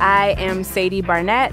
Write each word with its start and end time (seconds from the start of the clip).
I 0.00 0.34
am 0.38 0.64
Sadie 0.64 1.02
Barnette. 1.02 1.52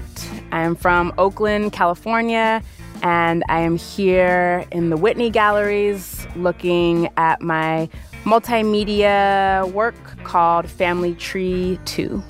I 0.50 0.62
am 0.62 0.74
from 0.74 1.12
Oakland, 1.18 1.72
California, 1.72 2.62
and 3.02 3.44
I 3.50 3.60
am 3.60 3.76
here 3.76 4.64
in 4.72 4.88
the 4.88 4.96
Whitney 4.96 5.28
Galleries 5.28 6.26
looking 6.36 7.10
at 7.18 7.42
my 7.42 7.90
multimedia 8.24 9.70
work 9.72 9.94
called 10.24 10.70
Family 10.70 11.14
Tree 11.16 11.78
2. 11.84 12.22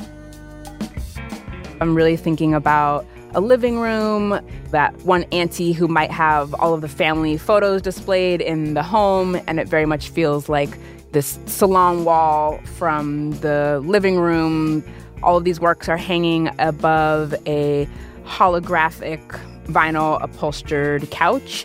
I'm 1.80 1.94
really 1.94 2.16
thinking 2.16 2.54
about 2.54 3.06
a 3.34 3.40
living 3.40 3.78
room, 3.78 4.40
that 4.70 4.94
one 5.02 5.24
auntie 5.32 5.72
who 5.72 5.88
might 5.88 6.10
have 6.10 6.54
all 6.54 6.74
of 6.74 6.80
the 6.80 6.88
family 6.88 7.36
photos 7.36 7.82
displayed 7.82 8.40
in 8.40 8.74
the 8.74 8.82
home, 8.82 9.40
and 9.46 9.60
it 9.60 9.68
very 9.68 9.86
much 9.86 10.08
feels 10.08 10.48
like 10.48 10.70
this 11.12 11.38
salon 11.46 12.04
wall 12.04 12.58
from 12.76 13.32
the 13.40 13.80
living 13.84 14.18
room. 14.18 14.84
All 15.22 15.36
of 15.36 15.44
these 15.44 15.60
works 15.60 15.88
are 15.88 15.96
hanging 15.96 16.50
above 16.58 17.34
a 17.46 17.88
holographic 18.24 19.20
vinyl 19.64 20.22
upholstered 20.22 21.10
couch. 21.10 21.64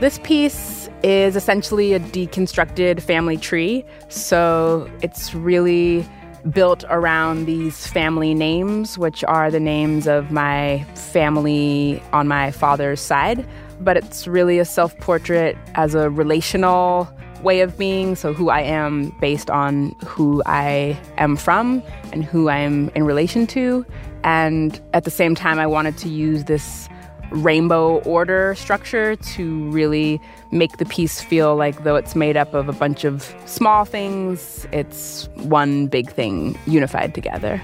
This 0.00 0.20
piece 0.22 0.88
is 1.02 1.36
essentially 1.36 1.92
a 1.92 2.00
deconstructed 2.00 3.00
family 3.00 3.36
tree, 3.36 3.84
so 4.08 4.90
it's 5.02 5.34
really 5.34 6.06
built 6.50 6.84
around 6.88 7.46
these 7.46 7.86
family 7.86 8.34
names, 8.34 8.98
which 8.98 9.24
are 9.24 9.50
the 9.50 9.60
names 9.60 10.06
of 10.06 10.30
my 10.30 10.84
family 10.94 12.02
on 12.12 12.28
my 12.28 12.50
father's 12.50 13.00
side. 13.00 13.46
But 13.80 13.96
it's 13.96 14.26
really 14.26 14.58
a 14.58 14.64
self 14.64 14.98
portrait 14.98 15.56
as 15.74 15.94
a 15.94 16.10
relational 16.10 17.08
way 17.42 17.60
of 17.60 17.78
being. 17.78 18.16
So, 18.16 18.32
who 18.32 18.50
I 18.50 18.60
am 18.60 19.10
based 19.20 19.50
on 19.50 19.94
who 20.04 20.42
I 20.46 20.98
am 21.16 21.36
from 21.36 21.82
and 22.12 22.24
who 22.24 22.48
I 22.48 22.58
am 22.58 22.90
in 22.94 23.04
relation 23.04 23.46
to. 23.48 23.86
And 24.24 24.80
at 24.94 25.04
the 25.04 25.10
same 25.10 25.34
time, 25.34 25.58
I 25.58 25.66
wanted 25.66 25.96
to 25.98 26.08
use 26.08 26.44
this 26.44 26.88
rainbow 27.30 27.98
order 28.00 28.54
structure 28.54 29.16
to 29.16 29.70
really 29.70 30.20
make 30.50 30.78
the 30.78 30.84
piece 30.84 31.20
feel 31.20 31.56
like 31.56 31.84
though 31.84 31.96
it's 31.96 32.16
made 32.16 32.36
up 32.36 32.54
of 32.54 32.68
a 32.68 32.72
bunch 32.72 33.04
of 33.04 33.34
small 33.46 33.84
things, 33.84 34.66
it's 34.72 35.28
one 35.36 35.86
big 35.86 36.10
thing 36.10 36.58
unified 36.66 37.14
together. 37.14 37.60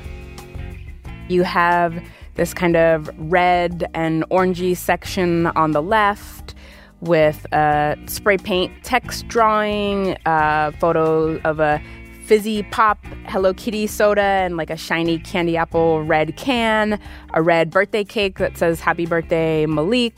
You 1.29 1.43
have 1.43 2.03
this 2.35 2.53
kind 2.53 2.77
of 2.77 3.11
red 3.17 3.89
and 3.95 4.25
orangey 4.31 4.77
section 4.77 5.47
on 5.49 5.73
the 5.73 5.83
left 5.83 6.55
with 7.01 7.47
a 7.53 7.97
spray 8.07 8.39
paint 8.39 8.73
text 8.83 9.29
drawing, 9.29 10.17
a 10.27 10.73
photo 10.79 11.39
of 11.41 11.61
a 11.61 11.81
fizzy 12.25 12.63
pop 12.63 13.05
Hello 13.27 13.53
Kitty 13.53 13.87
soda 13.87 14.23
and 14.23 14.57
like 14.57 14.71
a 14.71 14.79
shiny 14.79 15.19
candy 15.19 15.59
apple 15.59 16.03
red 16.03 16.37
can, 16.37 16.99
a 17.35 17.43
red 17.43 17.71
birthday 17.71 18.03
cake 18.03 18.39
that 18.39 18.57
says 18.57 18.81
Happy 18.81 19.05
Birthday 19.05 19.67
Malik, 19.67 20.17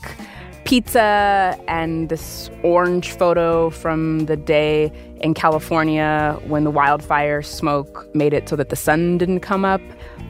pizza, 0.65 1.59
and 1.67 2.09
this 2.09 2.49
orange 2.63 3.11
photo 3.11 3.71
from 3.71 4.27
the 4.27 4.37
day 4.37 4.93
in 5.21 5.35
California 5.35 6.39
when 6.47 6.63
the 6.63 6.71
wildfire 6.71 7.43
smoke 7.43 8.09
made 8.15 8.33
it 8.33 8.49
so 8.49 8.55
that 8.55 8.69
the 8.69 8.77
sun 8.77 9.19
didn't 9.19 9.41
come 9.41 9.65
up. 9.65 9.81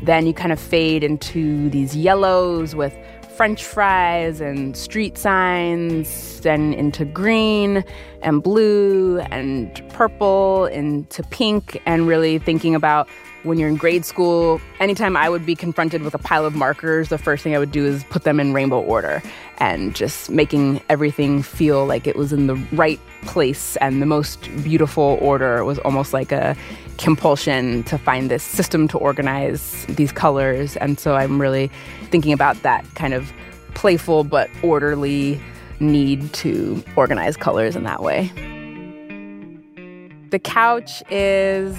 Then 0.03 0.27
you 0.27 0.33
kind 0.33 0.53
of 0.53 0.61
fade 0.61 1.05
into 1.05 1.69
these 1.69 1.95
yellows 1.95 2.75
with 2.75 2.95
french 3.37 3.65
fries 3.65 4.41
and 4.41 4.75
street 4.77 5.19
signs, 5.19 6.41
then 6.41 6.73
into 6.73 7.05
green 7.05 7.85
and 8.23 8.43
blue 8.43 9.19
and 9.31 9.83
purple 9.91 10.65
into 10.67 11.23
pink, 11.25 11.81
and 11.85 12.09
really 12.09 12.39
thinking 12.39 12.75
about 12.75 13.07
when 13.47 13.59
you're 13.59 13.69
in 13.69 13.77
grade 13.77 14.05
school, 14.05 14.61
anytime 14.81 15.17
I 15.17 15.29
would 15.29 15.47
be 15.47 15.55
confronted 15.55 16.03
with 16.03 16.15
a 16.15 16.19
pile 16.19 16.45
of 16.45 16.55
markers, 16.55 17.09
the 17.09 17.17
first 17.17 17.45
thing 17.45 17.55
I 17.55 17.59
would 17.59 17.71
do 17.71 17.87
is 17.87 18.03
put 18.05 18.25
them 18.25 18.41
in 18.41 18.53
rainbow 18.53 18.81
order 18.81 19.23
and 19.59 19.95
just 19.95 20.29
making 20.31 20.83
everything 20.89 21.43
feel 21.43 21.87
like 21.87 22.07
it 22.07 22.17
was 22.17 22.33
in 22.33 22.49
the 22.49 22.57
right 22.73 23.01
place 23.23 23.77
and 23.77 24.03
the 24.03 24.07
most 24.07 24.51
beautiful 24.65 25.17
order 25.21 25.65
was 25.65 25.79
almost 25.81 26.13
like 26.13 26.33
a 26.33 26.57
compulsion 26.99 27.85
to 27.85 27.97
find 27.97 28.31
this 28.31 28.43
system 28.43 28.89
to 28.89 28.99
organize 28.99 29.87
these 29.87 30.11
colors. 30.11 30.77
And 30.79 30.99
so 30.99 31.15
I'm 31.15 31.41
really 31.41 31.71
thinking 32.11 32.33
about 32.33 32.61
that 32.63 32.85
kind 32.97 33.15
of 33.15 33.33
playful 33.75 34.25
but 34.25 34.51
orderly 34.63 35.41
need 35.79 36.33
to 36.33 36.83
organize 36.97 37.37
colors 37.37 37.77
in 37.77 37.85
that 37.85 38.03
way. 38.03 38.33
The 40.31 40.41
couch 40.41 41.03
is 41.11 41.77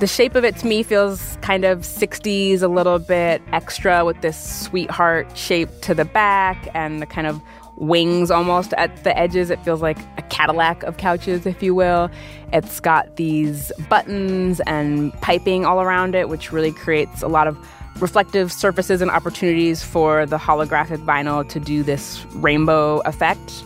the 0.00 0.06
shape 0.06 0.34
of 0.34 0.46
it 0.46 0.56
to 0.56 0.66
me 0.66 0.82
feels 0.82 1.36
kind 1.42 1.66
of 1.66 1.80
60s, 1.80 2.62
a 2.62 2.68
little 2.68 2.98
bit 2.98 3.42
extra 3.52 4.02
with 4.02 4.18
this 4.22 4.62
sweetheart 4.62 5.36
shape 5.36 5.68
to 5.82 5.94
the 5.94 6.06
back 6.06 6.68
and 6.74 7.02
the 7.02 7.06
kind 7.06 7.26
of 7.26 7.40
wings 7.76 8.30
almost 8.30 8.72
at 8.74 9.04
the 9.04 9.16
edges. 9.18 9.50
It 9.50 9.62
feels 9.62 9.82
like 9.82 9.98
a 10.16 10.22
Cadillac 10.22 10.82
of 10.84 10.96
couches, 10.96 11.44
if 11.44 11.62
you 11.62 11.74
will. 11.74 12.10
It's 12.50 12.80
got 12.80 13.16
these 13.16 13.70
buttons 13.90 14.60
and 14.60 15.12
piping 15.20 15.66
all 15.66 15.82
around 15.82 16.14
it, 16.14 16.30
which 16.30 16.50
really 16.50 16.72
creates 16.72 17.20
a 17.20 17.28
lot 17.28 17.46
of 17.46 17.58
reflective 18.00 18.50
surfaces 18.50 19.02
and 19.02 19.10
opportunities 19.10 19.82
for 19.82 20.24
the 20.24 20.38
holographic 20.38 21.04
vinyl 21.04 21.46
to 21.50 21.60
do 21.60 21.82
this 21.82 22.24
rainbow 22.36 23.00
effect. 23.00 23.62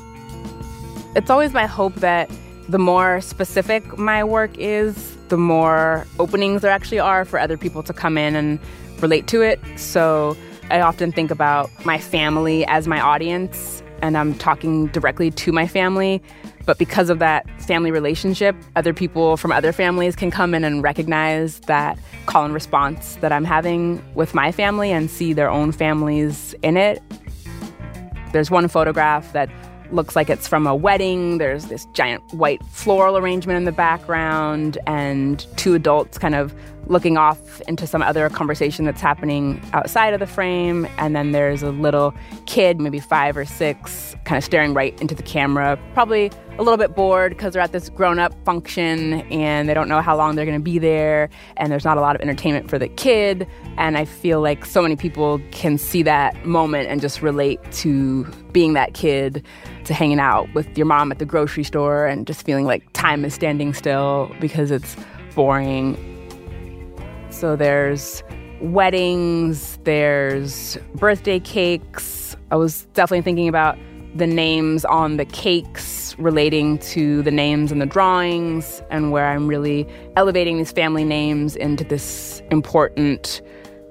It's 1.15 1.31
always 1.31 1.53
my 1.53 1.67
hope 1.67 1.94
that 1.97 2.28
the 2.69 2.78
more 2.78 3.21
specific 3.21 3.97
my 3.97 4.25
work 4.25 4.59
is, 4.59 5.13
the 5.34 5.39
more 5.39 6.06
openings 6.21 6.62
there 6.62 6.71
actually 6.71 7.00
are 7.00 7.25
for 7.25 7.41
other 7.41 7.56
people 7.56 7.83
to 7.83 7.93
come 7.93 8.17
in 8.17 8.37
and 8.37 8.61
relate 9.00 9.27
to 9.27 9.43
it. 9.43 9.59
So 9.75 10.37
I 10.71 10.81
often 10.81 11.11
think 11.11 11.33
about 11.33 11.69
my 11.84 11.99
family 11.99 12.65
as 12.67 12.87
my 12.87 13.00
audience, 13.00 13.83
and 14.00 14.17
I'm 14.17 14.34
talking 14.34 14.87
directly 14.93 15.33
to 15.33 15.50
my 15.50 15.67
family. 15.67 16.23
But 16.67 16.78
because 16.78 17.11
of 17.11 17.19
that 17.19 17.50
family 17.62 17.91
relationship, 17.91 18.55
other 18.77 18.94
people 18.94 19.37
from 19.37 19.50
other 19.50 19.73
families 19.73 20.15
can 20.15 20.31
come 20.31 20.55
in 20.55 20.62
and 20.62 20.84
recognize 20.84 21.59
that 21.62 21.99
call 22.27 22.44
and 22.44 22.55
response 22.55 23.17
that 23.17 23.33
I'm 23.33 23.44
having 23.44 24.00
with 24.15 24.34
my 24.34 24.53
family 24.53 24.93
and 24.93 25.11
see 25.11 25.33
their 25.33 25.50
own 25.50 25.73
families 25.73 26.55
in 26.62 26.77
it. 26.77 27.03
There's 28.31 28.53
one 28.53 28.69
photograph 28.69 29.33
that 29.33 29.50
looks 29.93 30.17
like 30.17 30.31
it's 30.31 30.49
from 30.49 30.67
a 30.67 30.75
wedding. 30.75 31.39
There's 31.39 31.67
this 31.67 31.87
giant 31.93 32.22
white 32.33 32.65
floral 32.67 33.17
arrangement 33.17 33.56
in 33.56 33.65
the 33.65 33.72
background, 33.72 34.78
and 34.87 35.47
two 35.56 35.75
adults 35.75 36.19
kind 36.19 36.34
of 36.34 36.55
looking 36.87 37.17
off 37.17 37.61
into 37.62 37.87
some 37.87 38.03
other 38.03 38.28
conversation 38.28 38.84
that's 38.84 39.00
happening 39.00 39.61
outside 39.72 40.15
of 40.15 40.21
the 40.21 40.27
frame. 40.27 40.87
And 40.99 41.15
then 41.15 41.33
there's 41.33 41.62
a 41.62 41.71
little 41.71 42.15
kid, 42.47 42.81
maybe 42.81 43.00
five 43.00 43.37
or 43.37 43.45
six, 43.45 44.15
kind 44.25 44.39
of 44.39 44.45
staring 44.45 44.75
right 44.75 44.99
into 45.00 45.15
the 45.15 45.23
camera, 45.23 45.78
probably 45.94 46.31
a 46.59 46.62
little 46.62 46.77
bit 46.77 46.94
bored 46.94 47.33
because 47.33 47.53
they're 47.53 47.62
at 47.62 47.73
this 47.73 47.89
grown 47.91 48.19
up 48.19 48.33
function 48.44 49.15
and 49.33 49.69
they 49.69 49.75
don't 49.75 49.89
know 49.89 50.00
how 50.00 50.17
long 50.17 50.37
they're 50.37 50.44
going 50.44 50.59
to 50.59 50.62
be 50.62 50.78
there. 50.78 51.28
And 51.56 51.73
there's 51.73 51.84
not 51.84 51.99
a 51.99 52.00
lot 52.00 52.15
of 52.15 52.23
entertainment 52.23 52.71
for 52.71 52.78
the 52.78 52.89
kid. 52.89 53.47
And 53.77 53.99
I 53.99 54.05
feel 54.05 54.41
like 54.41 54.65
so 54.65 54.81
many 54.81 54.94
people 54.97 55.41
can 55.50 55.78
see 55.78 56.03
that 56.05 56.47
moment 56.47 56.89
and 56.89 57.00
just 57.00 57.23
relate 57.23 57.61
to 57.73 58.25
being 58.53 58.75
that 58.75 58.94
kid, 58.94 59.44
to 59.84 59.94
hanging 59.94 60.21
out 60.21 60.53
with 60.55 60.78
your 60.78 60.87
mom 60.87 61.11
at 61.11 61.19
the 61.19 61.27
grocery 61.27 61.65
store 61.65 62.06
and 62.06 62.27
just 62.27 62.44
feeling 62.47 62.67
like 62.67 62.84
time 62.93 63.25
is 63.25 63.34
standing 63.34 63.75
still 63.75 64.33
because 64.41 64.71
it's 64.71 64.97
boring 65.34 65.97
so 67.34 67.56
there's 67.56 68.22
weddings, 68.61 69.78
there's 69.83 70.78
birthday 70.95 71.41
cakes. 71.41 72.37
I 72.50 72.56
was 72.56 72.87
definitely 72.95 73.22
thinking 73.22 73.49
about 73.49 73.77
the 74.15 74.27
names 74.27 74.84
on 74.84 75.17
the 75.17 75.25
cakes 75.25 76.17
relating 76.19 76.79
to 76.79 77.23
the 77.23 77.32
names 77.32 77.73
in 77.73 77.81
the 77.81 77.87
drawings, 77.87 78.81
and 78.91 79.11
where 79.11 79.26
I'm 79.26 79.49
really 79.49 79.87
elevating 80.17 80.58
these 80.58 80.70
family 80.70 81.05
names 81.05 81.56
into 81.56 81.82
this 81.82 82.41
important 82.53 83.43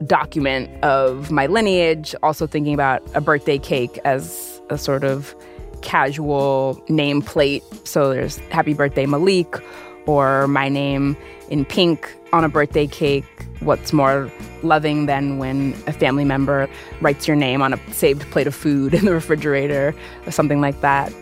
document 0.05 0.69
of 0.83 1.29
my 1.29 1.45
lineage. 1.45 2.15
Also, 2.23 2.47
thinking 2.47 2.73
about 2.73 3.01
a 3.13 3.21
birthday 3.21 3.57
cake 3.57 3.99
as 4.05 4.61
a 4.69 4.77
sort 4.77 5.03
of 5.03 5.35
casual 5.81 6.81
nameplate. 6.87 7.61
So 7.85 8.13
there's 8.13 8.37
Happy 8.49 8.73
Birthday 8.73 9.05
Malik, 9.05 9.57
or 10.05 10.47
my 10.47 10.69
name 10.69 11.17
in 11.49 11.65
pink 11.65 12.15
on 12.31 12.43
a 12.43 12.49
birthday 12.49 12.87
cake. 12.87 13.25
What's 13.59 13.93
more 13.93 14.31
loving 14.61 15.05
than 15.05 15.37
when 15.37 15.73
a 15.87 15.93
family 15.93 16.25
member 16.25 16.67
writes 17.01 17.27
your 17.27 17.35
name 17.35 17.61
on 17.61 17.73
a 17.73 17.93
saved 17.93 18.29
plate 18.31 18.47
of 18.47 18.55
food 18.55 18.93
in 18.95 19.05
the 19.05 19.13
refrigerator 19.13 19.95
or 20.25 20.31
something 20.31 20.61
like 20.61 20.81
that? 20.81 21.13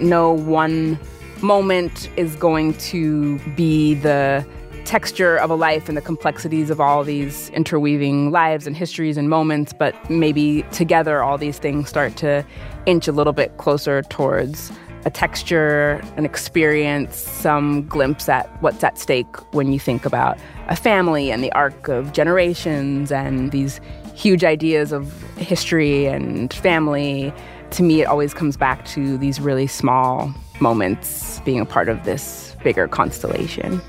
No 0.00 0.32
one 0.32 0.98
moment 1.42 2.08
is 2.16 2.36
going 2.36 2.74
to 2.74 3.38
be 3.54 3.94
the 3.94 4.46
texture 4.84 5.36
of 5.36 5.50
a 5.50 5.54
life 5.54 5.88
and 5.88 5.96
the 5.96 6.02
complexities 6.02 6.70
of 6.70 6.80
all 6.80 7.04
these 7.04 7.48
interweaving 7.50 8.32
lives 8.32 8.66
and 8.66 8.76
histories 8.76 9.16
and 9.16 9.30
moments, 9.30 9.72
but 9.72 9.94
maybe 10.10 10.62
together 10.72 11.22
all 11.22 11.38
these 11.38 11.58
things 11.58 11.88
start 11.88 12.16
to 12.16 12.44
inch 12.86 13.06
a 13.06 13.12
little 13.12 13.32
bit 13.32 13.56
closer 13.56 14.02
towards 14.02 14.72
a 15.04 15.10
texture, 15.10 16.02
an 16.16 16.24
experience, 16.24 17.16
some 17.16 17.86
glimpse 17.86 18.28
at 18.28 18.46
what's 18.62 18.84
at 18.84 18.98
stake 18.98 19.36
when 19.54 19.72
you 19.72 19.80
think 19.80 20.04
about 20.04 20.38
a 20.68 20.76
family 20.76 21.30
and 21.30 21.42
the 21.42 21.52
arc 21.52 21.88
of 21.88 22.12
generations 22.12 23.10
and 23.10 23.50
these 23.50 23.80
huge 24.14 24.44
ideas 24.44 24.92
of 24.92 25.12
history 25.36 26.06
and 26.06 26.52
family. 26.52 27.32
To 27.72 27.82
me, 27.82 28.02
it 28.02 28.04
always 28.04 28.34
comes 28.34 28.56
back 28.56 28.84
to 28.86 29.16
these 29.16 29.40
really 29.40 29.66
small 29.66 30.34
moments 30.60 31.40
being 31.44 31.60
a 31.60 31.66
part 31.66 31.88
of 31.88 32.04
this 32.04 32.54
bigger 32.62 32.86
constellation. 32.86 33.80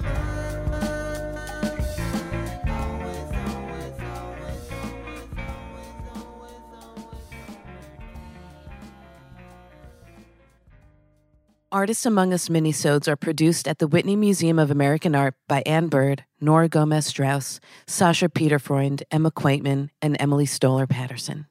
Artists 11.73 12.06
Among 12.06 12.33
Us 12.33 12.50
minisodes 12.50 13.07
are 13.07 13.15
produced 13.15 13.65
at 13.65 13.79
the 13.79 13.88
Whitney 13.88 14.18
Museum 14.18 14.59
of 14.59 14.71
American 14.71 15.15
Art 15.15 15.35
by 15.47 15.63
Anne 15.65 15.88
Bird, 15.88 16.25
Nora 16.41 16.68
Gomez 16.68 17.06
Strauss, 17.06 17.62
Sasha 17.88 18.27
Peterfreund, 18.27 19.03
Emma 19.09 19.31
Quaitman, 19.31 19.88
and 20.01 20.18
Emily 20.19 20.45
Stoller 20.45 20.85
Patterson. 20.85 21.45